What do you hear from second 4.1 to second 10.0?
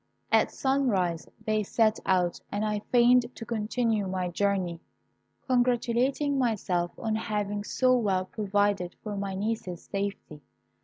journey, congratulating myself on having so well provided for my niece's